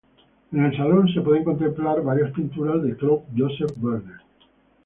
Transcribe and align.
En 0.51 0.65
el 0.65 0.75
salón 0.75 1.09
se 1.13 1.21
pueden 1.21 1.43
contemplar 1.43 2.01
varias 2.01 2.31
pinturas 2.33 2.81
de 2.81 2.97
Claude 2.97 3.21
Joseph 3.37 3.73
Vernet. 3.77 4.21